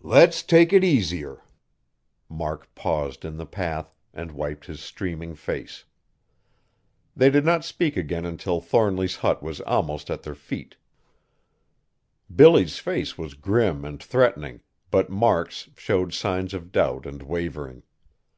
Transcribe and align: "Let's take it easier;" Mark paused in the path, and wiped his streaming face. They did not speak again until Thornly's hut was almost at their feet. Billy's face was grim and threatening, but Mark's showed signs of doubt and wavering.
"Let's 0.00 0.42
take 0.42 0.72
it 0.72 0.82
easier;" 0.82 1.44
Mark 2.26 2.74
paused 2.74 3.22
in 3.22 3.36
the 3.36 3.44
path, 3.44 3.92
and 4.14 4.32
wiped 4.32 4.64
his 4.64 4.80
streaming 4.80 5.34
face. 5.34 5.84
They 7.14 7.28
did 7.28 7.44
not 7.44 7.66
speak 7.66 7.94
again 7.94 8.24
until 8.24 8.62
Thornly's 8.62 9.16
hut 9.16 9.42
was 9.42 9.60
almost 9.60 10.10
at 10.10 10.22
their 10.22 10.34
feet. 10.34 10.78
Billy's 12.34 12.78
face 12.78 13.18
was 13.18 13.34
grim 13.34 13.84
and 13.84 14.02
threatening, 14.02 14.62
but 14.90 15.10
Mark's 15.10 15.68
showed 15.76 16.14
signs 16.14 16.54
of 16.54 16.72
doubt 16.72 17.04
and 17.04 17.22
wavering. 17.22 17.82